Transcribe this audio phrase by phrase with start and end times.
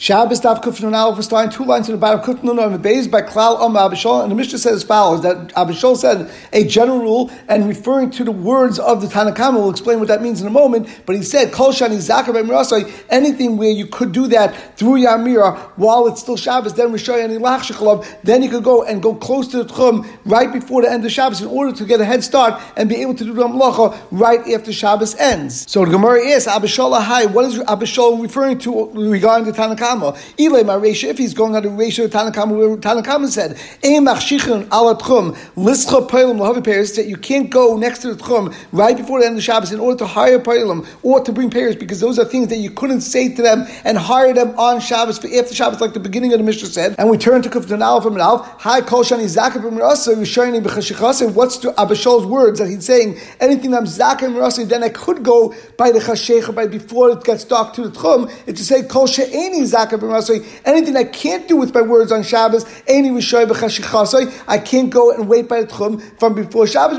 [0.00, 3.60] Shabbos Daf Kufnun Aleph starting two lines in the bottom Kufnun on the by Klal
[3.60, 7.00] Om Abba Shol, and the Mishnah says as follows that Abba Shol said a general
[7.00, 9.56] rule and referring to the words of the Tanakhama.
[9.56, 10.88] We'll explain what that means in a moment.
[11.04, 12.34] But he said Kol Shani Zakar
[13.10, 17.34] anything where you could do that through Yamira while it's still Shabbos, then Rishoy and
[17.34, 21.04] Ilach then you could go and go close to the Tchum right before the end
[21.04, 23.42] of Shabbos in order to get a head start and be able to do the
[23.42, 25.70] Malacha right after Shabbos ends.
[25.70, 27.30] So the Gemara is Abba Shol Ahai.
[27.30, 29.89] What is Abba Shol referring to regarding the Tanakhama?
[29.98, 33.58] Ilay Maresha, if he's going on the ratio of Tanakama, where Tanakama said,
[34.72, 34.94] ala
[36.94, 39.80] that you can't go next to the tchum right before the end of Shabbos in
[39.80, 43.00] order to hire peilim or to bring pairs, because those are things that you couldn't
[43.02, 46.38] say to them and hire them on Shabbos for after Shabbos, like the beginning of
[46.38, 46.94] the Mishnah said.
[46.98, 51.32] And we turn to Kuftan Alf from Alf, Hi Kol Shani Zakah B'Mirasa, Yishayni B'Chashichasa,
[51.32, 55.22] what's to Abba Shol's words that he's saying, anything I'm Zakah B'Mirasa, then I could
[55.22, 58.82] go by the Chashech, by before it gets dark to the tchum, it's to say
[58.82, 59.62] Kol She'eni
[60.64, 65.48] Anything I can't do with my words on Shabbos, any I can't go and wait
[65.48, 66.98] by the tchum from before Shabbos.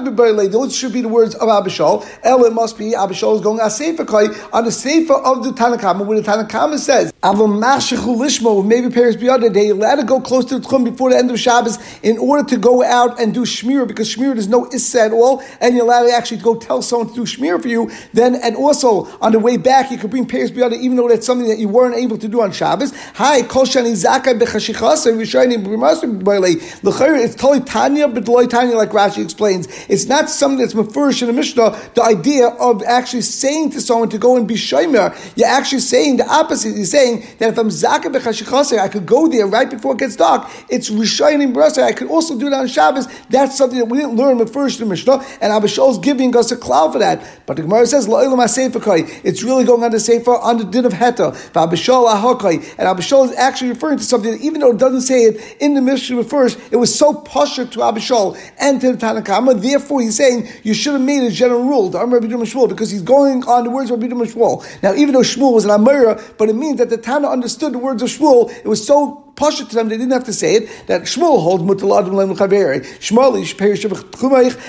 [0.52, 2.06] Those should be the words of Abba Shol.
[2.24, 6.20] El, it must be Abba Shol is going on the sefer of the Tanakama, where
[6.22, 11.12] the Tanakama says, maybe Paris beyond they allowed to go close to the tchum before
[11.12, 14.48] the end of Shabbos in order to go out and do shmir because shmir there's
[14.48, 17.62] no issa at all, and you're allowed to actually go tell someone to do shmir
[17.62, 17.92] for you.
[18.14, 21.26] Then and also on the way back you could bring Paris beyond even though that's
[21.26, 22.92] something that you weren't able to do on Shabbos.
[23.16, 26.56] Hi, kol shani zakai b'chashichasa v'shayni b'rimasu b'ilei.
[26.84, 29.68] L'chayr, it's totally tanya, but tanya, like Rashi explains.
[29.88, 34.10] It's not something that's mafurish in the Mishnah, the idea of actually saying to someone
[34.10, 35.16] to go and be shaymer.
[35.38, 36.76] You're actually saying the opposite.
[36.76, 40.16] You're saying that if I'm zakai b'chashichasa, I could go there right before it gets
[40.16, 40.50] dark.
[40.70, 41.84] It's rishayni b'rasa.
[41.84, 43.08] I could also do it on Shabbos.
[43.30, 46.36] That's something that we didn't learn mafurish in the Mishnah, and Abba Shol is giving
[46.36, 47.24] us a cloud for that.
[47.46, 51.34] But the Gemara says, it's really going on the sefer on the din of heta.
[51.56, 54.78] Abba Shol ahokai and Abba Shol is actually referring to something that even though it
[54.78, 58.82] doesn't say it in the Mishnah first, it was so pusher to Abba Shol and
[58.82, 59.62] to the Tanakama.
[59.62, 62.90] Therefore, he's saying you should have made a general rule, the Amr Rabbi Shmuel, because
[62.90, 64.64] he's going on the words of Rabbi Shmuel.
[64.82, 67.80] Now, even though Shmuel was an Amira, but it means that the Tana understood the
[67.80, 68.50] words of Shmuel.
[68.50, 71.64] It was so Pasha to them, they didn't have to say it, that Shmuel holds
[71.64, 72.82] mutaladim lem chaveri.
[73.00, 73.82] Shmuel perish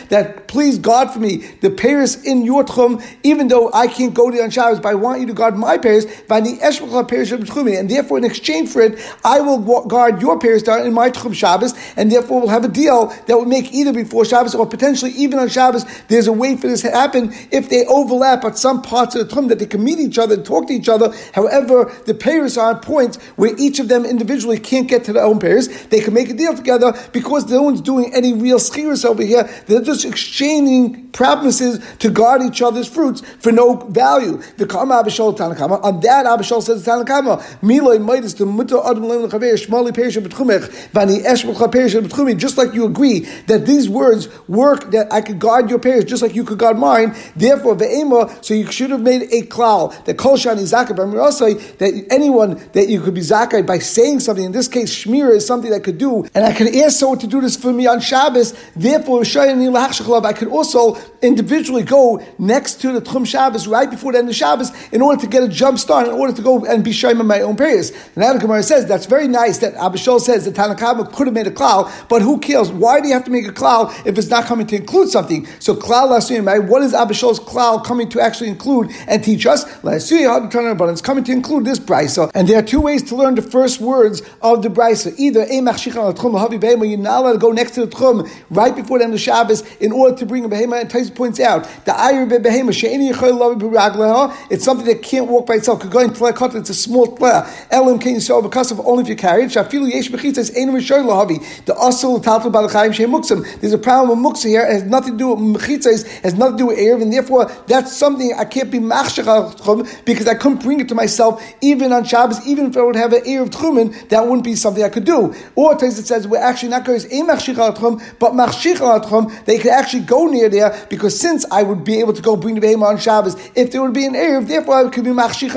[0.09, 4.31] that please God for me, the Paris in your tchum, even though I can't go
[4.31, 7.43] there on Shabbos, but I want you to guard my Paris, vani eshmach perish of
[7.43, 11.35] and therefore in exchange for it, I will guard your Paris down in my tchum
[11.35, 15.11] Shabbos, and therefore we'll have a deal that will make either before Shabbos or potentially
[15.13, 18.83] even on Shabbos, there's a way for this to happen if they overlap at some
[18.83, 21.15] parts of the tchum that they can meet each other and talk to each other.
[21.35, 25.25] However, the Paris are at points where each of them individually can't get to their
[25.25, 29.05] own pairs, they can make a deal together because no one's doing any real skiers
[29.05, 29.49] over here.
[29.67, 34.43] They're just exchanging promises to guard each other's fruits for no value.
[34.57, 38.81] The Kama Abba Shol Tanakama, on that Abba Shol says Tanakama, Miloi Midas to Muta
[38.85, 43.89] Adam Chaver, Shmali Perish Betchumech, Vani Eshbach Perish Betchumi, just like you agree that these
[43.89, 47.15] words work, that I could guard your pairs just like you could guard mine.
[47.37, 52.63] Therefore, Ve'ema, so you should have made a klal that Kol Shani Zakai, that anyone
[52.73, 54.47] that you could be Zakai by saying something something.
[54.47, 57.27] In this case, Shmira is something I could do, and I could ask someone to
[57.27, 58.55] do this for me on Shabbos.
[58.77, 64.29] Therefore, I could also individually go next to the Tchum Shabbos right before the end
[64.29, 66.91] of Shabbos in order to get a jump start, in order to go and be
[66.91, 67.93] Shaim in my own prayers.
[68.17, 71.35] Now the Gemara says that's very nice that Abba Shol says that Tanakama could have
[71.35, 72.71] made a cloud, but who cares?
[72.71, 75.47] Why do you have to make a cloud if it's not coming to include something?
[75.59, 76.59] So cloud right?
[76.63, 79.65] What is Abba Shol's cloud coming to actually include and teach us?
[79.83, 83.43] But it's coming to include this brisa, and there are two ways to learn the
[83.43, 85.15] first words of the brisa.
[85.19, 88.31] Either a machshichan tchum havi behema, you're not allowed to go next to the tchum
[88.51, 90.81] right before the end of Shabbos in order to bring a behema.
[90.81, 94.35] And Tais points out the ayir behema she'eni yichol lavi b'ragleha.
[94.51, 95.89] It's something that can't walk by itself.
[95.91, 97.47] Going tlekot, it's a small tle.
[97.71, 99.51] Elim can you because of only if you carry it.
[99.51, 101.65] Shafilu yesh bechitzas ein rishoy lahavi.
[101.65, 103.61] The asul tatel balachayim she'em muksim.
[103.61, 104.63] There's a problem with muksa here.
[104.63, 106.07] It has nothing to do with mechitzas.
[106.23, 110.27] Has nothing to do with erev, and therefore that's something I can't be machshich because
[110.27, 113.23] I couldn't bring it to myself even on Shabbos, even if I would have an
[113.23, 115.35] erev tchumen that wouldn't be something I could do.
[115.55, 120.27] Or it says we're actually not going to say but machshich they could actually go
[120.27, 123.37] near there because since I would be able to go bring the behemoth on Shabbos,
[123.55, 125.53] if there would be an Erev, therefore I could be machshich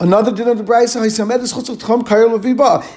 [0.00, 1.04] Another din of the Brisa,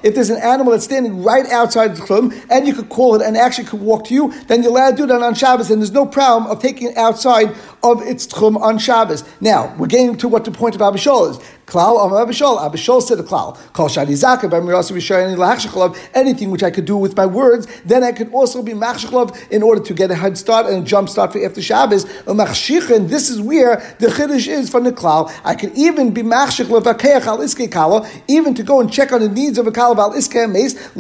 [0.04, 3.22] if there's an animal that's standing right outside the tchum and you could call it
[3.22, 5.82] and actually could walk to you, then you're allowed to do that on Shabbos and
[5.82, 7.54] there's no problem of taking it outside
[7.84, 9.26] of its tchum on Shabbos.
[9.42, 11.57] Now, we're getting to what the point of Abba Shol is.
[11.68, 12.58] Klal Amar Abba Shol.
[12.58, 13.58] Abishol said the Klal.
[13.74, 18.06] Kol Shadi Zaka by Mirasi Rishayani Anything which I could do with my words, then
[18.06, 21.10] I could also be Machshachlav in order to get a head start and a jump
[21.10, 22.06] start for after Shabbos.
[22.26, 22.40] And
[23.10, 25.30] this is where the Chiddush is from the Klal.
[25.44, 29.20] I can even be Machshachlav Akeach al Iske Kala, even to go and check on
[29.20, 30.96] the needs of a Kala al Iske Mace,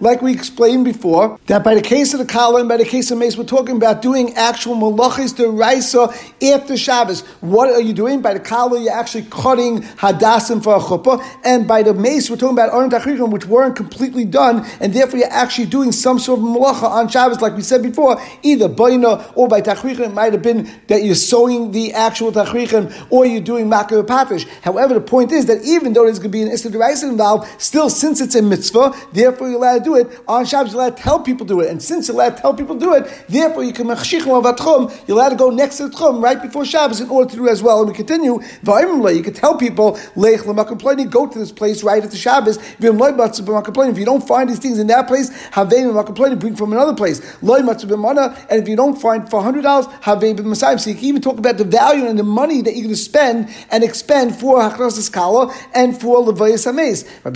[0.00, 3.10] like we explained before, that by the case of the Kala and by the case
[3.10, 7.20] of Mace, we're talking about doing actual malachis to Raisa after Shabbos.
[7.40, 8.22] What are you doing?
[8.22, 12.36] By the Kala, you're actually cutting Hadassim for a chuppah, and by the Mace, we're
[12.36, 16.40] talking about Aron Tachrichim, which weren't completely done, and therefore you're actually doing some sort
[16.40, 20.32] of malacha on Shabbos, like we said before, either Baina or by Tachrichim, it might
[20.32, 24.46] have been that you're sewing the actual Tachrichim, or you're doing Makar Patrish.
[24.62, 26.68] However, the point is that even though there's going to be an Issa
[27.08, 30.08] involved, still, since it's a mitzvah, therefore you're allowed to do it.
[30.26, 31.70] On Shabbos, you're allowed to tell people to do it.
[31.70, 35.16] And since you're allowed to tell people to do it, therefore you can avatchum, you're
[35.16, 37.50] allowed to go next to the tchum right before Shabbos in order to do it
[37.50, 37.80] as well.
[37.80, 38.40] And we continue,
[39.14, 40.40] you could tell people, lech
[41.10, 42.58] go to this place right at the Shabbos.
[42.78, 45.30] If you don't find these things in that place,
[46.36, 47.20] bring from another place.
[47.42, 51.64] And if you don't find for hundred dollars, so you can even talk about the
[51.64, 55.98] value and the money that you're going to spend and expend for Hachnas Kala and
[55.98, 57.04] for Levayas Hames.
[57.24, 57.32] Oh,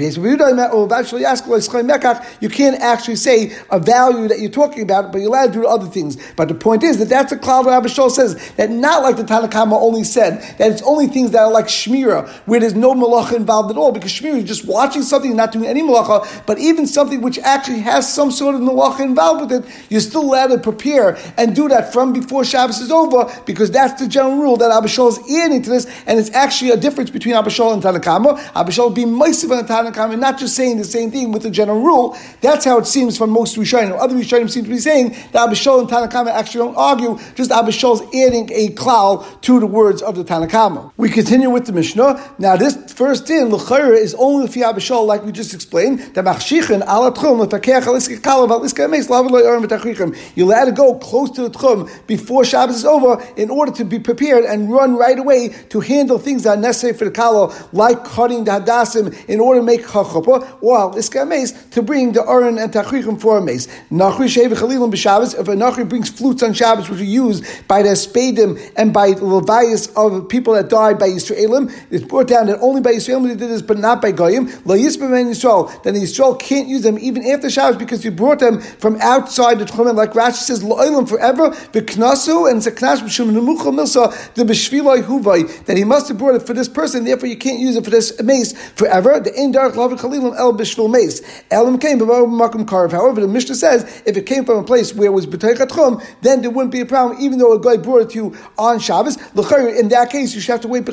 [2.40, 5.66] you can't actually say a value that you're talking about, but you're allowed to do
[5.66, 6.16] other things.
[6.34, 9.24] But the point is that that's a cloud Rabbi Shol says that not like the
[9.24, 13.34] Tanakama only said that it's only things that are like Shmira, where there's no malacha
[13.34, 16.58] involved at all, because Shmira is just watching something and not doing any malacha, but
[16.58, 20.48] even something which actually has some sort of malacha involved with it, you're still allowed
[20.48, 24.56] to prepare and do that from before Shabbos is over, because that's the general rule
[24.56, 27.72] that Abba Shol is adding to this, and it's actually a difference between Abba Shol
[27.72, 28.38] and Tanakama.
[28.54, 31.80] Abba Shol being Maisiv and Tanakama, not just saying the same thing with the general
[31.80, 32.16] rule.
[32.40, 33.98] That's how it seems from most Rishonim.
[33.98, 37.50] Other Rishonim seem to be saying that Abba Shol and Tanakama actually don't argue, just
[37.50, 40.92] Abba Shol is adding a klal to the words of the Tanakama.
[40.96, 42.34] We continue with the Mishnah.
[42.38, 46.24] Now, this first din, L'chayra, is only the Abba Shol, like we just explained, that
[46.24, 50.16] Machshichin, ala Tchum, L'takech, Aliska Kalav, Aliska Emes, Lavaloi Orim, V'tachichim.
[50.34, 53.84] You're allowed to go close to the Tchum before Shabbos is over in order to
[53.84, 57.54] be prepared and run right away to handle things that are necessary for the Kala,
[57.72, 62.22] like cutting the Hadassim in order to make Chachuppah, or Aliska Emes, to bring the
[62.22, 63.66] Aron and Tachrichim for a mace.
[63.90, 67.82] Nachri Sheva Chalilim b'Shabbos, if a Nachri brings flutes on Shabbos, which are used by
[67.82, 71.06] the Spadim and by the Levias of people that died by
[71.46, 74.46] Yisraelim, it's brought down that only by Yisraelim they did this, but not by Goyim.
[74.64, 78.38] La Yisrael Yisrael, then the Yisrael can't use them even after Shabbos because you brought
[78.38, 83.00] them from outside the Tchumen, like Rashi says, Lo'ilim forever, v'knasu, and it's a knash
[83.00, 87.04] b'shum nemucha milsa, the b'shviloi huvai, that he must have brought it for this person,
[87.04, 89.20] therefore you can't use it for this mace forever.
[89.20, 91.22] The Ein Darach Lav Chalilim El b'shvil mace.
[91.50, 92.92] Elam came, karv.
[92.92, 96.42] However, the Mishnah says if it came from a place where was b'teichat chum, then
[96.42, 99.16] there wouldn't be a problem, even though a guy brought it to you on Shabbos.
[99.16, 100.84] In that case, you should have to wait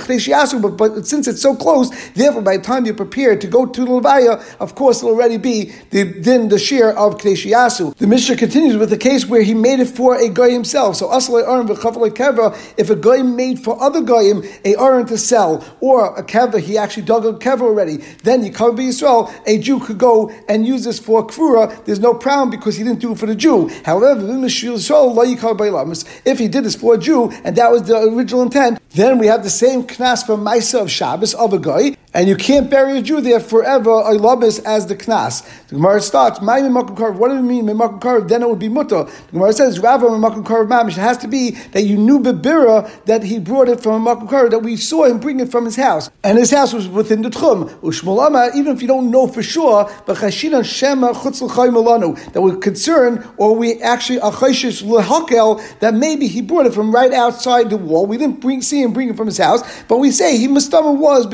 [0.61, 3.81] but, but since it's so close, therefore, by the time you're prepared to go to
[3.85, 8.37] the Levaya, of course, it'll already be the then the share of kdesh The Mishnah
[8.37, 10.95] continues with the case where he made it for a guy himself.
[10.95, 12.57] So aron v'chavalei keva.
[12.77, 16.77] If a guy made for other goyim a aron to sell or a keva, he
[16.77, 17.97] actually dug a keva already.
[18.23, 21.99] Then you come cover Yisrael, a Jew could go and use this for kvura there's
[21.99, 23.69] no problem because he didn't do it for the Jew.
[23.85, 24.21] However,
[26.25, 29.27] if he did this for a Jew, and that was the original intent, then we
[29.27, 32.97] have the same knas for Maisa of Shabbos of a guy, and you can't bury
[32.97, 35.45] a Jew there forever, a labis as the knas.
[35.67, 39.03] The Gemara starts, my What do you mean, Mimakum Then it would be mutter.
[39.03, 40.91] The Gemara says, Rava Mimakum Mamish.
[40.91, 44.49] It has to be that you knew Bebira that he brought it from a Makum
[44.49, 46.09] that we saw him bring it from his house.
[46.23, 47.69] And his house was within the Tchum.
[48.55, 51.39] Even if you don't know for sure, but Chashinan Shema Chutz
[52.33, 57.13] that we're concerned, or we actually are lehakel that maybe he brought it from right
[57.13, 58.05] outside the wall.
[58.05, 60.95] We didn't bring, see him bring it from his house, but we say he mustama
[60.95, 61.27] was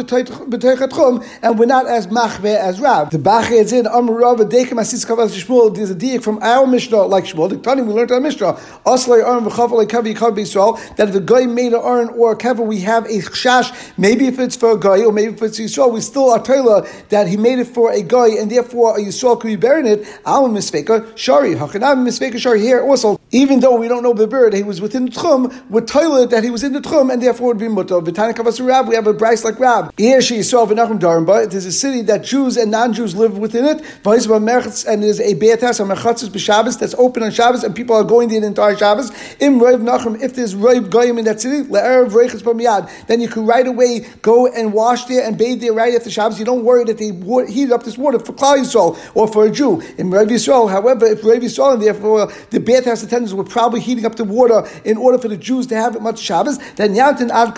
[0.68, 3.12] and we're not as machve as Rav.
[3.12, 5.76] The Bach is in Amr Rav Dekim Asis Kavaz Shmuel.
[5.76, 7.50] There's a diak from our Mishnah like Shmuel.
[7.50, 8.54] The Tani we learned our Mishnah.
[8.86, 10.96] Aslei Aron v'chavalei kavi kavi Yisrael.
[10.96, 13.94] That if a guy made an Aron or a kavi, we have a chash.
[13.98, 16.88] Maybe if it's for a guy or maybe if it's Yisrael, we still are told
[17.10, 20.08] that he made it for a guy, and therefore a Yisrael could be burying it.
[20.26, 21.54] Al misveka shari.
[21.54, 22.62] Hachanam misveka shari.
[22.62, 25.82] Here also, even though we don't know the bird, he was within the tchum, we're
[25.82, 27.96] toilet that he was in the tchum, and therefore would be mutter.
[27.96, 29.94] V'tana kavas Rab, we have a brace like Rab.
[29.98, 31.46] She saw v'nachum darimba.
[31.46, 33.80] It is a city that Jews and non-Jews live within it.
[34.06, 38.30] And there's a beatas a mechatzis b'Shabbos that's open on Shabbos, and people are going
[38.30, 39.12] there the entire Shabbos.
[39.40, 40.22] Im roiv nachum.
[40.22, 44.08] If there's roiv goyim in that city, le'erev reiches b'miyad, then you can right away
[44.22, 46.40] go and wash there and bathe there right after Shabbos.
[46.40, 47.12] You don't worry that they
[47.52, 49.82] heat up this water for Klal Yisrael or for a Jew.
[49.98, 53.44] In Rav Yisrael, however, if Rav Yisrael and therefore the Beit has to attendants were
[53.44, 56.58] probably heating up the water in order for the Jews to have it much Shabbos,
[56.76, 57.56] then Yantin ad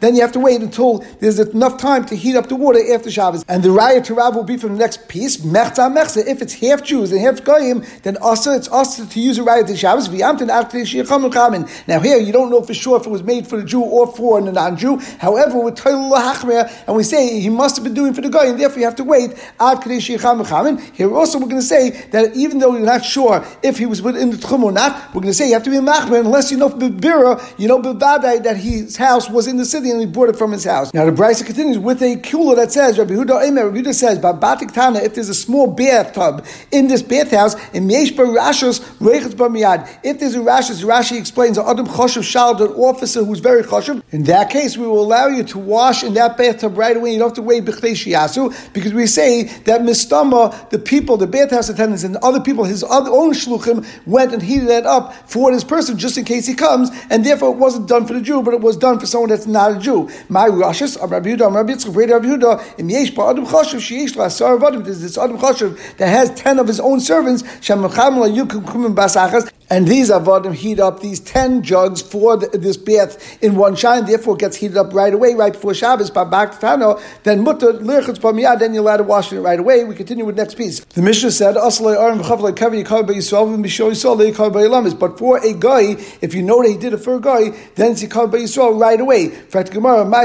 [0.00, 3.10] then you have to wait until there's enough time to heat up the water after
[3.10, 3.44] Shabbos.
[3.48, 6.26] And the Raya to will be from the next piece, Mechta Mechza.
[6.26, 9.66] If it's half Jews and half Goyim, then also it's also to use a Raya
[9.66, 10.08] to Shabbos.
[11.86, 14.12] Now here you don't know for sure if it was made for the Jew or
[14.12, 14.98] for the non-Jew.
[15.18, 18.84] However, with and we say he must have been doing for the and therefore you
[18.84, 19.82] have to wait ad
[20.92, 24.02] Here also we're going to say that even though you're not sure if he was
[24.02, 26.20] within the tchum or not, we're going to say you have to be a machmer
[26.20, 30.00] unless you know bibira, you know bivadai that his house was in the city and
[30.00, 30.92] he brought it from his house.
[30.92, 33.66] Now the Brisa continues with a kula that says Rabbi Huda Emer.
[33.66, 38.12] Rabbi Huda says batik tana if there's a small bathtub in this bathhouse in meish
[38.16, 38.80] rashos
[40.02, 44.02] If there's a rashos, Rashi explains adam choshev shal an officer who's very choshev.
[44.10, 47.12] In that case, we will allow you to wash in that bathtub right away.
[47.12, 51.68] You don't have to wait shiasu because we say that mistama the people, the bathhouse
[51.68, 55.62] attendants, and other people, his other own shluchim went and heated that up for this
[55.62, 58.54] person just in case he comes, and therefore it wasn't done for the Jew, but
[58.54, 60.08] it was done for someone that's not a Jew.
[60.30, 64.58] My Rashis, Rabbi Yehuda, Rabbi Yitzchak, Rabbi Yehuda, im yesh ba adam chashuv sheyesh la'asar
[64.58, 64.84] avadim.
[64.84, 67.42] There's this adam chashuv that has ten of his own servants.
[67.66, 69.52] Shemacham la yukim kumim basachas.
[69.68, 74.06] And these avodim heat up these ten jugs for the, this bath in one shine.
[74.06, 76.10] Therefore, it gets heated up right away, right before Shabbos.
[76.10, 78.58] Then mutter pamiyad.
[78.60, 79.82] Then you're allowed to wash it right away.
[79.84, 80.80] We continue with next piece.
[80.80, 85.38] The Mishnah said, "Aslay arim v'chavlay kavi yikav b'yisrael v'mishoy yisrael yikav b'yilamis." But for
[85.44, 88.26] a guy, if you know that he did it for a guy, then it's by
[88.26, 89.28] b'yisrael right away.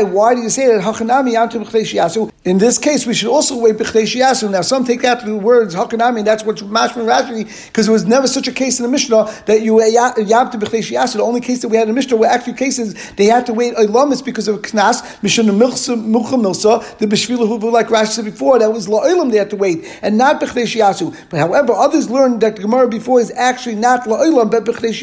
[0.03, 2.31] Why do you say that?
[2.43, 4.51] In this case, we should also wait b'chleishiyasu.
[4.51, 6.23] Now, some take that to the words hachanami.
[6.23, 9.61] That's what mashman Rashi because there was never such a case in the Mishnah that
[9.61, 12.25] you eh, yam eh, to b'chleish The only case that we had in Mishnah were
[12.25, 13.85] actually cases they had to wait a
[14.23, 19.31] because of knas mishun milsa the b'shvila huvu like Rashi said before that was la'olam
[19.31, 23.19] they had to wait and not b'chleish But however, others learned that the Gemara before
[23.19, 25.01] is actually not la'olam but b'chleish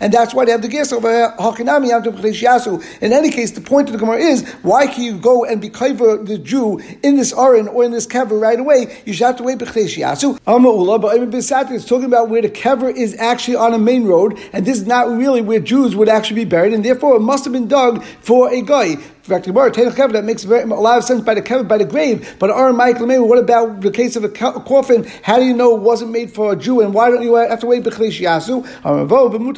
[0.00, 1.08] and that's why they have the guess over
[1.38, 5.02] hakinami yam to b'chleish In any case, the point of the Gemara is why can
[5.02, 9.02] you go and be the Jew in this aron or in this kever right away?
[9.04, 10.38] You should have to wait b'chleish yasu.
[10.44, 14.78] but it's talking about where the kever is actually on a main road, and this
[14.78, 17.68] is not really where Jews would actually be buried, and therefore it must have been
[17.68, 22.36] dug for a guy that makes a lot of sense by the by the grave.
[22.38, 25.04] But Aaron Michael what about the case of a coffin?
[25.22, 27.48] How do you know it wasn't made for a Jew, and why don't you uh,
[27.48, 28.66] have to wait b'chlish yasu?
[28.84, 29.52] Uh, we're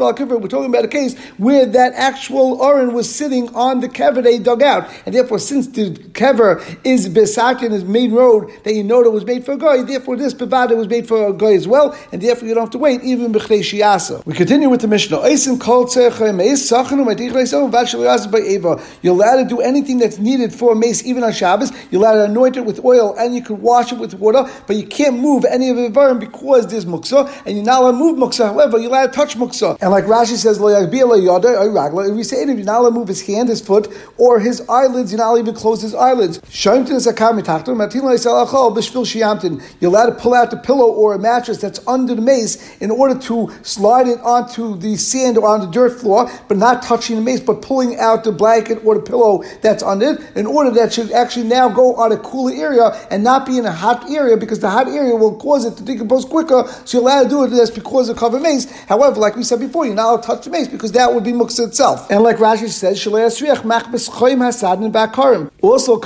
[0.48, 4.62] talking about a case where that actual Aaron was sitting on the kever they dug
[4.62, 9.10] out, and therefore, since the kever is besakin, is main road that you know that
[9.10, 11.96] was made for a guy, therefore this bevada was made for a guy as well,
[12.12, 14.24] and therefore you don't have to wait even b'chlish yasa.
[14.26, 15.18] We continue with the Mishnah.
[19.02, 21.72] You're allowed to do anything that's needed for a mace, even on Shabbos.
[21.90, 24.76] You're allowed to anoint it with oil and you can wash it with water, but
[24.76, 27.98] you can't move any of the Ivarim because there's muksa, and you're not allowed to
[27.98, 28.46] move muksa.
[28.46, 29.78] However, you're allowed to touch muksa.
[29.80, 33.48] And like Rashi says, if you say it, you're not allowed to move his hand,
[33.48, 36.40] his foot, or his eyelids, you're not allowed to even close his eyelids.
[39.80, 42.90] You're allowed to pull out the pillow or a mattress that's under the mace in
[42.90, 47.16] order to slide it onto the sand or on the dirt floor, but not touching
[47.16, 50.70] the mace, but pulling out the blanket or the pillow that's on it in order
[50.70, 54.10] that should actually now go on a cooler area and not be in a hot
[54.10, 56.66] area because the hot area will cause it to decompose quicker.
[56.84, 58.70] So you're allowed to do it that's because of cover mace.
[58.82, 61.24] However, like we said before, you're not allowed to touch the mace because that would
[61.24, 62.10] be muksa itself.
[62.10, 62.98] And like Rashi says,
[65.62, 65.96] also,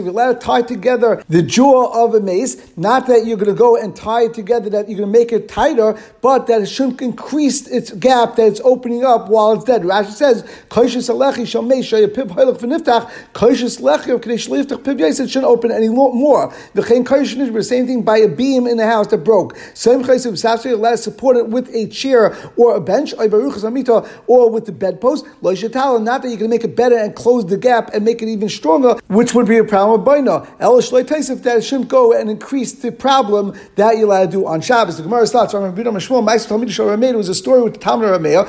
[0.00, 3.58] you're allowed to tie together the jaw of a mace, not that you're going to
[3.58, 6.66] go and tie it together, that you're going to make it tighter, but that it
[6.66, 9.82] shouldn't increase its gap that it's opening up while it's dead.
[9.82, 10.44] Rashi says,
[11.18, 15.88] lechi shall meisha piv hailach v'niftach koishis lechi shliftach piv yes it shouldn't open any
[15.88, 16.52] more.
[16.74, 19.56] V'chein same thing by a beam in the house that broke.
[19.74, 24.72] Same sasri let us support it with a chair or a bench or with the
[24.72, 25.26] bedpost.
[25.42, 25.52] Lo
[25.98, 28.48] not that you can make it better and close the gap and make it even
[28.48, 30.46] stronger, which would be a problem with baina.
[31.42, 34.96] That shouldn't go and increase the problem that you're allowed to do on Shabbos.
[34.96, 37.10] The Gemara starts from Rabbi me to show Rameir.
[37.10, 38.46] It was a story with Talmud Rameir.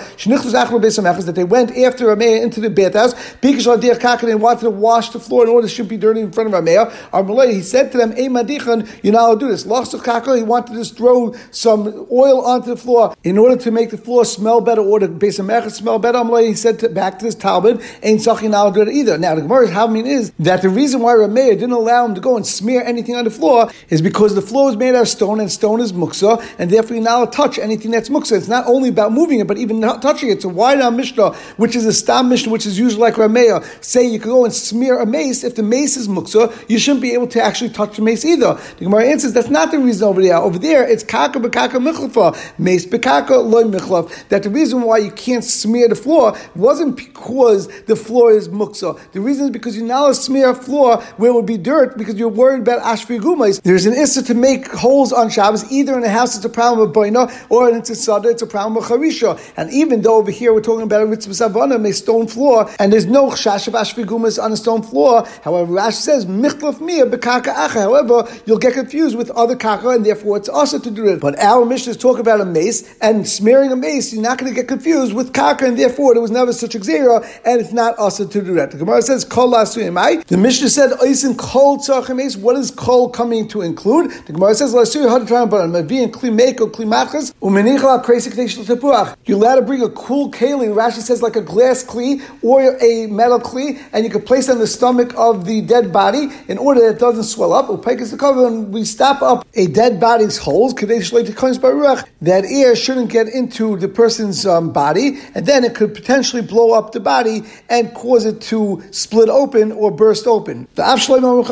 [1.25, 5.43] That they went after Rameir into the bathhouse because they wanted to wash the floor
[5.43, 6.91] in order it shouldn't be dirty in front of Rameir.
[7.13, 10.43] Our Malay, he said to them, "Hey madichan, you're not allowed to do this." He
[10.43, 14.25] wanted to just throw some oil onto the floor in order to make the floor
[14.25, 16.23] smell better or the base of Mechas smell better.
[16.23, 19.41] Malay, he said to, back to this Talmud, "Ain't Sachi not it either." Now the
[19.41, 22.83] Gemara's mean is that the reason why Rameir didn't allow him to go and smear
[22.83, 25.79] anything on the floor is because the floor is made out of stone and stone
[25.79, 28.33] is muksa, and therefore you're not allowed to touch anything that's muksa.
[28.37, 30.41] It's not only about moving it, but even touching it.
[30.41, 34.05] So why not Mishnah, which is a stam Mishnah which is usually like Ramea, say
[34.05, 35.43] you could go and smear a mace.
[35.43, 38.59] If the mace is muksa, you shouldn't be able to actually touch the mace either.
[38.77, 40.37] The Gemara answers that's not the reason over there.
[40.37, 44.27] Over there, it's kaka bekaka michlafa, mace bekaka loy michlaf.
[44.29, 48.99] That the reason why you can't smear the floor wasn't because the floor is muksa.
[49.11, 52.15] The reason is because you now smear a floor where it would be dirt because
[52.15, 53.61] you're worried about ashvigumais.
[53.61, 55.71] There's an issa to make holes on Shabbos.
[55.71, 58.47] Either in a house it's a problem of boina, or in a tzada it's a
[58.47, 59.39] problem of charisha.
[59.57, 62.93] And even though over here we're talking about a ritzvah savana, a stone floor, and
[62.93, 65.27] there's no chash of ashvigumas on a stone floor.
[65.43, 67.81] However, Rashi says michlaf mia bekaka acha.
[67.81, 71.19] However, you'll get confused with other kaka, and therefore it's also to do it.
[71.19, 74.13] But our mission is talk about a mace and smearing a mace.
[74.13, 76.79] You're not going to get confused with kaka, and therefore there was never such a
[76.79, 78.71] xera, and it's not also to do that.
[78.71, 80.25] The Gemara says kol lasuyimai.
[80.25, 81.77] The Mishnah said oisin kol
[82.13, 82.37] mace.
[82.37, 84.11] What is kol coming to include?
[84.25, 89.15] The Gemara says lasuy hadran but mavi and kli meko kli machas umenichla tepuach.
[89.25, 90.73] You're allowed to bring a cool keli.
[90.73, 94.53] Rashi says like a glass kli or a metal kli, and you can place it
[94.53, 97.67] on the stomach of the dead body in order that it doesn't swell up.
[97.67, 100.73] Upaikas the cover, and we stop up a dead body's holes.
[100.73, 106.73] That air shouldn't get into the person's um, body, and then it could potentially blow
[106.73, 110.67] up the body and cause it to split open or burst open.
[110.75, 111.43] The Av Shlomo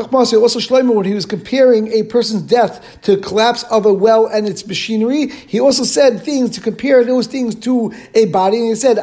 [0.41, 4.47] also Shlomo, when he was comparing a person's death to collapse of a well and
[4.47, 8.75] its machinery, he also said things to compare those things to a body, and he
[8.75, 8.97] said,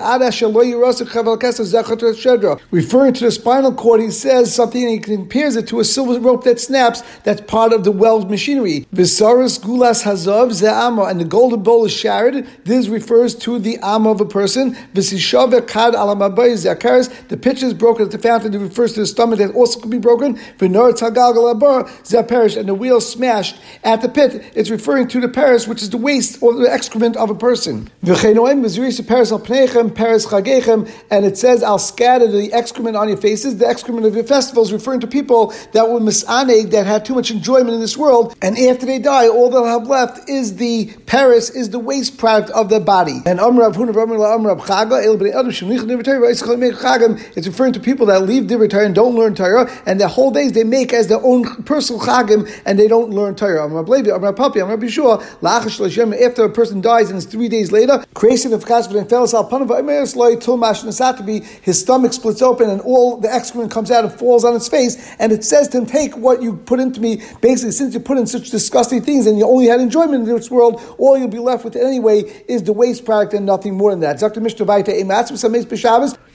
[2.71, 6.19] referring to the spinal cord, he says something and he compares it to a silver
[6.21, 8.87] rope that snaps, that's part of the weld machinery.
[8.95, 12.47] Visaris gulas hazav ze'ama, and the golden bowl is shattered.
[12.65, 14.75] This refers to the ama of a person.
[14.95, 19.07] Visishave kad alamabay zakaris, the pitch is broken at the fountain, it refers to the
[19.07, 20.37] stomach that also could be broken.
[20.59, 25.29] Vinor tagal galabar zeperish, and the wheel smashed at the pit, it's referring to the
[25.29, 27.91] paris, which is the waste or the excrement of a person.
[31.11, 33.59] And it says, I'll scatter the excrement on your faces.
[33.59, 37.31] The excrement of your festivals, referring to people that were misaneg, that had too much
[37.31, 41.51] enjoyment in this world, and after they die, all they'll have left is the paris,
[41.51, 43.21] is the waste product of their body.
[43.27, 43.39] And
[47.37, 50.31] it's referring to people that leave Divrei Torah and don't learn Torah, and their whole
[50.31, 53.69] days they make as their own personal chagim, and they don't learn Torah.
[56.25, 58.89] After a person dies and it's three days later, creation of and
[61.41, 65.15] his stomach splits open and all the excrement comes out and falls on his face,
[65.19, 67.23] and it says to him, Take what you put into me.
[67.41, 70.51] Basically, since you put in such disgusting things and you only had enjoyment in this
[70.51, 74.01] world, all you'll be left with anyway is the waste product and nothing more than
[74.01, 74.19] that.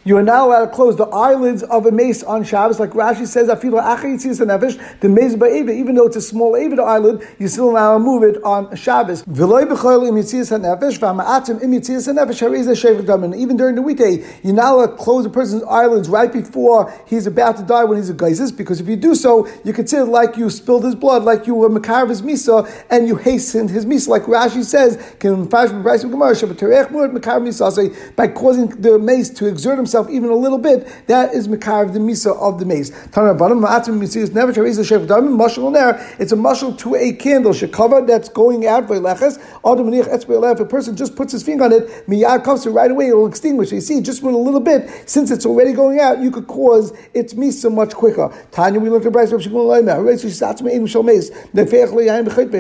[0.10, 3.28] You are not allowed to close the eyelids of a mace on Shabbos, like Rashi
[3.28, 8.04] says, the mace by even though it's a small avid eyelid, you still allow to
[8.04, 9.22] move it on Shabbos.
[9.22, 9.38] Even
[13.58, 17.84] during the weekday, allowed to close a person's eyelids right before he's about to die
[17.84, 20.96] when he's a geizes, because if you do so, you consider like you spilled his
[20.96, 24.98] blood, like you were makar his misa, and you hastened his misa, like Rashi says,
[28.16, 31.92] by causing the mace to exert himself himself even a little bit, that is Mekar
[31.92, 32.90] the Misa of the mace.
[36.20, 41.32] It's a mushal to a candle, shekava that's going out, if a person just puts
[41.32, 43.72] his finger on it, miyad comes to right away, it will extinguish.
[43.72, 46.94] You see, just with a little bit, since it's already going out, you could cause
[47.14, 48.32] its misa much quicker.
[48.52, 49.46] Tanya, we looked at Bryce, if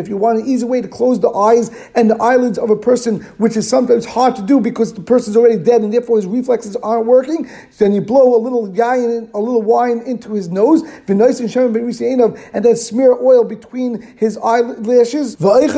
[0.07, 3.21] you want an easy way to close the eyes and the eyelids of a person,
[3.37, 6.75] which is sometimes hard to do because the person's already dead and therefore his reflexes
[6.77, 7.49] aren't working working.
[7.77, 13.13] Then you blow a little yayin, a little wine into his nose, and then smear
[13.13, 15.35] oil between his eyelashes.
[15.39, 15.69] And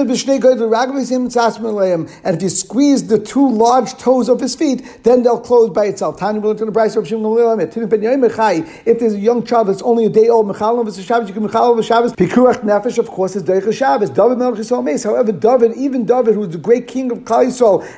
[2.35, 6.21] if you squeeze the two large toes of his feet, then they'll close by itself.
[6.21, 10.57] If there's a young child that's only a day old, of
[13.09, 13.43] course, is
[13.75, 14.09] Shabbos.
[14.09, 14.37] David
[15.03, 17.41] However, David, even David, who's the great king of Klal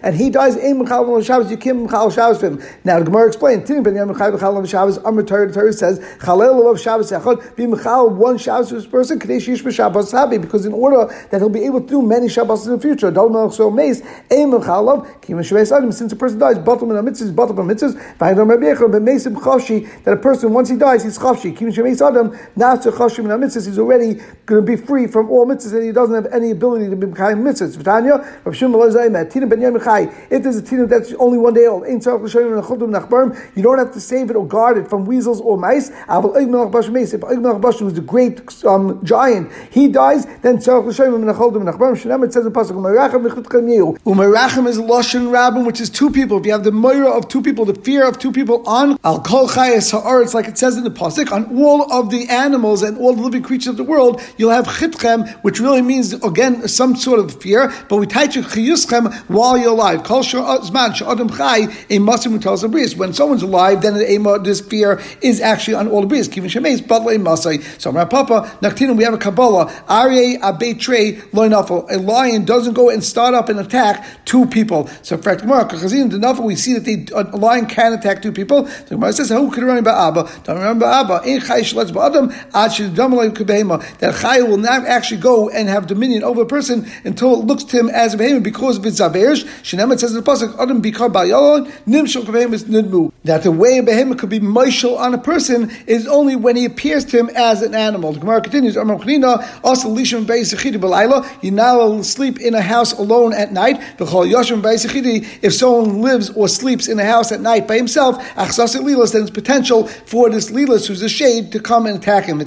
[0.04, 2.62] and he dies you can't Shabbos for him.
[2.84, 3.66] Now, the Gemara explained.
[3.66, 4.98] Tinin ben Yom Chai b'Chal Shabbos.
[5.00, 5.52] Amr Torah.
[5.52, 7.56] Torah says Chalel of Shabbos Echad.
[7.56, 9.20] Be Mechal one Shabbos to this person.
[9.20, 10.40] Kadesh Yish b'Shabbos Habi.
[10.40, 13.12] Because in order that he'll be able to do many Shabbos in the future.
[13.12, 14.02] Dal Melch So Meis.
[14.32, 15.22] Ein Mechalav.
[15.22, 15.92] Kim Shveis Adam.
[15.92, 17.34] Since a person dies, Batal Min Mitzvahs.
[17.34, 18.18] Batal Min Mitzvahs.
[18.18, 18.92] Vayidam Rabbi Yechon.
[18.92, 20.04] But Meisim Chavshi.
[20.04, 21.56] That a person once he dies, he's Chavshi.
[21.56, 22.38] Kim Shveis Adam.
[22.56, 23.66] Not to Chavshi Min Mitzvahs.
[23.66, 24.16] He's already
[24.46, 27.08] going to be free from all mitzvahs and he doesn't have any ability to be
[27.08, 27.78] Mekayim mitzvahs.
[27.78, 28.46] V'tanya.
[28.46, 29.14] Rav Shimon Lo Zayim.
[29.32, 30.04] Tinin ben Yom Chai.
[30.30, 31.84] If there's a Tinin that's only one day old.
[31.84, 33.23] Ein Tzarech L'Shoyim Nechudim Nachbar
[33.56, 35.90] you don't have to save it or guard it from weasels or mice.
[35.90, 42.74] If Bashan was a great um, giant, he dies, then it says in Pasuk,
[44.06, 46.38] Umerachim is Lashon Rabbin, which is two people.
[46.40, 49.22] If you have the Moira of two people, the fear of two people on Al
[49.22, 52.98] Kol Chayes Ha'aretz, like it says in the Pasuk, on all of the animals and
[52.98, 56.96] all the living creatures of the world, you'll have Chitchem, which really means, again, some
[56.96, 60.00] sort of fear, but we teach you Chiyuschem while you're alive.
[60.00, 60.04] A
[62.00, 62.64] Masim tells
[62.96, 66.28] When someone's alive, then the this fear is actually on all the Bris.
[66.28, 67.62] Kivin Shemeis, Badle Masai.
[67.78, 71.90] So, my Papa, Naktinim, we have a Kabbalah, Aryeh Abetre Loinafel.
[71.92, 74.88] A lion doesn't go and start up and attack two people.
[75.02, 78.68] So, Gemara, Kachazin, the Nafel, we see that they, a lion can attack two people.
[78.68, 80.30] So, Gemara says, Who could remember Abba?
[80.44, 81.22] Don't remember Abba.
[81.26, 83.98] In Chai Shlets Ba'adam, Ad Shiddamalai Kubehema.
[84.00, 87.64] That Chai will not actually go and have dominion over a person until it looks
[87.66, 89.44] to him as a behemoth because of its Zaverish.
[89.64, 93.03] Shinemet says in the Pasuk, Adam Bikar Ba'yalon, Nimshal Kubehemoth Nidmu.
[93.24, 96.66] That the way a behemoth could be Moishal on a person is only when he
[96.66, 98.14] appears to him as an animal.
[98.14, 99.40] The Gemara continues, also You're not
[101.76, 103.82] allowed to sleep in a house alone at night.
[104.00, 109.88] If someone lives or sleeps in a house at night by himself, then it's potential
[109.88, 112.40] for this lilas, who's a shade, to come and attack him.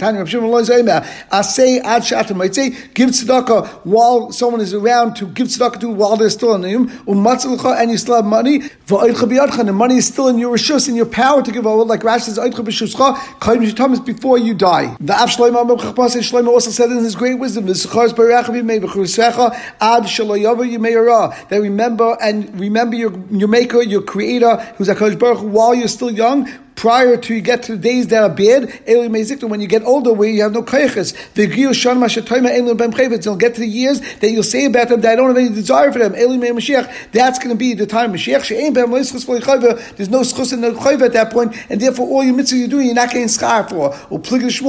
[2.96, 6.88] Give tzedakah while someone is around to give tzedakah to while they're still in him,
[7.06, 8.62] and you still have money.
[8.86, 12.20] The money is still in your rishus, in your power to give over, like Rashi
[12.20, 12.38] says,
[14.04, 14.96] before you die.
[15.00, 17.66] The Av Shlomo also said in his great wisdom,
[21.48, 26.11] that remember and remember your, your maker, your creator, who's a Baruch while you're still
[26.11, 30.12] young, prior to you get to the days that are bad, when you get older,
[30.12, 31.16] where you have no kayches,
[33.24, 35.48] you'll get to the years that you'll say about them that I don't have any
[35.48, 36.12] desire for them.
[36.12, 38.12] That's going to be the time.
[38.12, 42.68] There's no schus and no chayv at that point, and therefore all your mitzvah you're
[42.68, 43.94] doing, you're not getting schar for.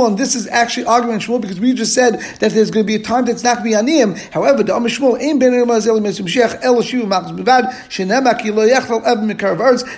[0.07, 2.95] And this is actually argument Shmuel because we just said that there's going to be
[2.95, 4.17] a time that's not going to be aniyim.
[4.31, 7.27] However, the Amish Shmuel ain't ben Mashiach el machz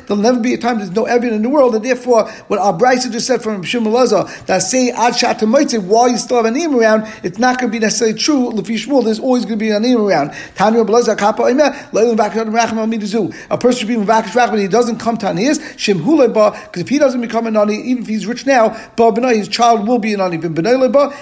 [0.08, 2.60] There'll never be a time there's no evidence in the world, and therefore therefore, what
[2.60, 6.54] our Brisa just said from Shimon that say Ad Shat while you still have an
[6.54, 8.52] name around, it's not going to be necessarily true.
[8.52, 10.34] Lefi Shmuel, there's always going to be a name around.
[10.56, 11.44] Tanya Blaza Kappa
[13.50, 16.90] A person should be Mavakish Rach, but he doesn't come to Aniyas, Shem because if
[16.90, 20.14] he doesn't become an Ani, even if he's rich now, Ba his child will be
[20.14, 20.38] an Ani.
[20.38, 20.66] Ben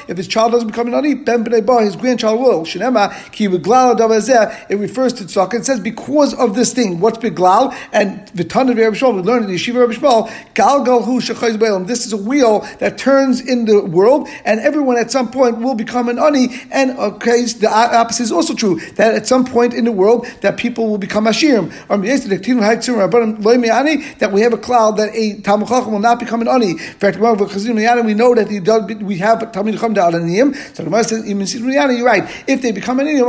[0.07, 2.63] if his child doesn't become an Ani, Ben Ba, his grandchild will.
[2.63, 5.55] Shinema, Ki it refers to Tzaka.
[5.55, 7.75] It says because of this thing, what's Beglal?
[7.91, 12.17] And Vitan of Rabbi Shmuel, we learned in the Yeshiva Rabbi Shmuel, this is a
[12.17, 16.49] wheel that turns in the world, and everyone at some point will become an ani.
[16.71, 20.57] And okay, the opposite is also true that at some point in the world that
[20.57, 21.71] people will become ashirim.
[24.19, 26.71] That we have a cloud that a talmud chacham will not become an ani.
[26.71, 28.47] In fact, we know that
[29.01, 30.53] we have talmud chacham da'alaniyim.
[30.75, 32.23] So the says, you're right.
[32.47, 33.21] If they become an ani,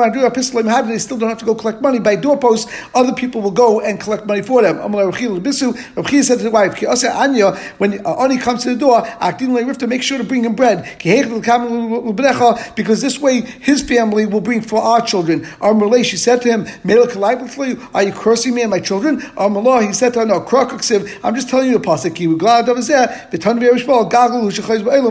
[0.88, 2.70] they still don't have to go collect money by doorposts.
[2.94, 4.78] Other people will go and collect money for them.
[4.78, 6.80] Rabbi said to the wife,
[7.28, 10.84] Anya, when Ani comes to the door, Akdin Rifta, make sure to bring him bread.
[12.76, 15.46] Because this way his family will bring for our children.
[15.60, 16.66] Our Malay, she said to him,
[17.94, 19.22] Are you cursing me and my children?
[19.36, 20.44] Our Malay, he said to her, No,
[21.24, 22.08] I'm just telling you the pasuk.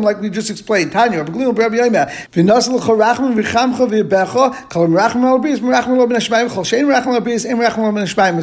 [0.07, 0.91] Like we just explained.
[0.91, 1.27] Tanya, if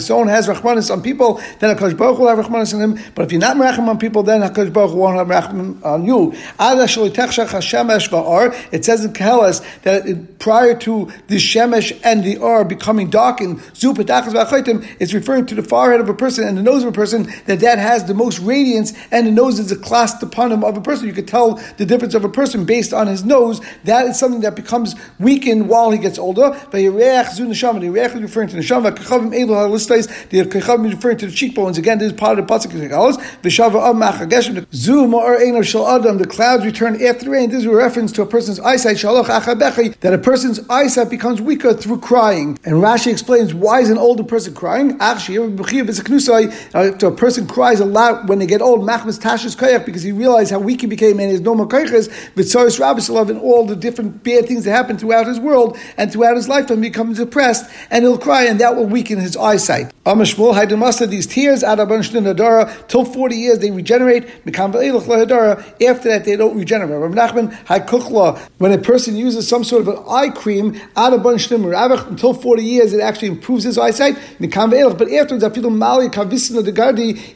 [0.04, 2.98] Someone has Rahmanis on people, then a Baruch will have Rahmanis on him.
[3.14, 6.05] But if you're not merachim on people, then Hakadosh Baruch Hu won't have merachim on
[6.05, 6.33] you.
[8.72, 15.14] It says in Koheles that prior to the shemesh and the or becoming darkened, it's
[15.14, 17.79] referring to the forehead of a person and the nose of a person that that
[17.79, 21.07] has the most radiance, and the nose is a clasped upon him of a person.
[21.07, 23.61] You could tell the difference of a person based on his nose.
[23.85, 26.50] That is something that becomes weakened while he gets older.
[26.70, 28.94] The is referring to the neshama.
[28.94, 29.00] The
[30.44, 31.79] kechavim is referring to the cheekbones.
[31.79, 32.72] Again, this is part of the pasuk
[36.18, 37.50] the clouds return after rain.
[37.50, 38.96] This is a reference to a person's eyesight.
[38.96, 42.59] That a person's eyesight becomes weaker through crying.
[42.64, 44.96] And Rashi explains why is an older person crying?
[45.00, 48.87] Actually, uh, a person cries a lot when they get old.
[48.87, 52.09] because he realized how weak he became and his normal kayches.
[52.35, 56.37] Vitzaris Rabbisalov and all the different bad things that happen throughout his world and throughout
[56.37, 59.92] his lifetime, he becomes depressed and he'll cry, and that will weaken his eyesight.
[60.04, 64.24] These tears, Adaban till 40 40 years they regenerate.
[64.24, 67.00] After that, they don't regenerate.
[67.00, 67.52] Rav Nachman,
[68.58, 73.28] when a person uses some sort of an eye cream, until 40 years, it actually
[73.28, 74.16] improves his eyesight.
[74.38, 75.42] But afterwards,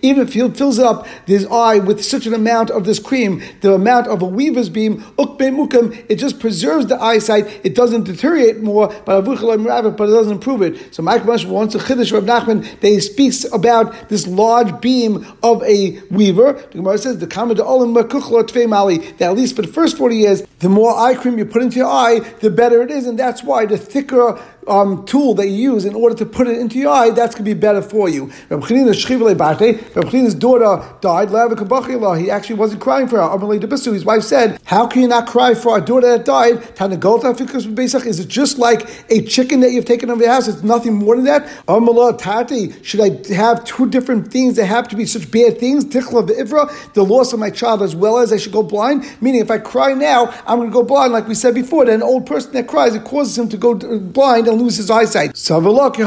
[0.03, 3.75] even if he fills up his eye with such an amount of this cream, the
[3.75, 7.61] amount of a weaver's beam, it just preserves the eyesight.
[7.65, 10.95] It doesn't deteriorate more, but it doesn't improve it.
[10.95, 15.63] So Mike wants a chiddush of Nachman that he speaks about this large beam of
[15.65, 16.53] a weaver.
[16.53, 17.93] The Gemara says the Kamad Olim
[18.69, 21.63] Mali that at least for the first forty years, the more eye cream you put
[21.63, 25.49] into your eye, the better it is, and that's why the thicker um, tool that
[25.49, 27.83] you use in order to put it into your eye, that's going to be better
[27.83, 28.27] for you.
[28.51, 31.29] Reb Chanina's daughter died.
[32.21, 33.93] He actually wasn't crying for her.
[33.93, 36.59] His wife said, "How can you not cry for a daughter that died?
[38.07, 40.49] Is it just like a chicken that you've taken over your house?
[40.49, 41.49] It's nothing more than that.
[42.85, 45.85] Should I have two different things that have to be such bad things?
[45.85, 49.05] The loss of my child as well as I should go blind.
[49.21, 51.85] Meaning, if I cry now, I'm going to go blind, like we said before.
[51.85, 54.91] that an old person that cries, it causes him to go blind and lose his
[54.91, 55.37] eyesight.
[55.37, 55.99] So Rabbi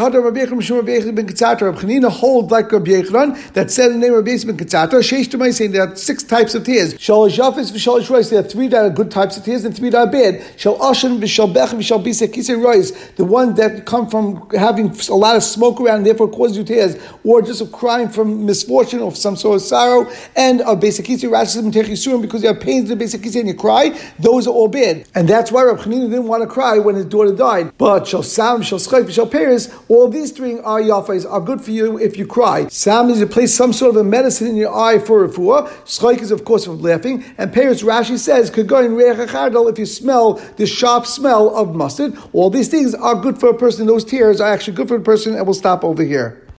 [1.82, 5.00] Chanina hold like Rabbi Yechron that said the name of Rabbi ben Kitzatra.
[5.02, 6.94] Sheish to my saying there are six types of tears.
[6.96, 8.30] Shalosh Yafis v'shalosh Rois.
[8.30, 10.44] There are three that are good types of tears and three that are bad.
[10.58, 13.16] Shal Ashen v'shal Bech v'shal Bisa Kisei Rois.
[13.16, 16.96] The one that come from having a lot of smoke around therefore cause you tears,
[17.24, 21.30] or just of crying from misfortune or some sort of sorrow, and a basic Kisei
[21.32, 23.98] rashes because you have pains in the basic Kisei and you cry.
[24.20, 27.06] Those are all bad, and that's why Rabbi Chanina didn't want to cry when his
[27.06, 27.78] daughter died.
[27.78, 28.64] But Shal Sam,
[29.88, 32.68] all these three are Yafais are good for you if you cry.
[32.70, 35.68] Sam is to place some sort of a medicine in your eye for refuah.
[35.86, 39.86] Schayk is of course for laughing, and Peres Rashi says could go in if you
[39.86, 42.18] smell the sharp smell of mustard.
[42.34, 43.86] All these things are good for a person.
[43.86, 46.42] Those tears are actually good for a person, and we'll stop over here.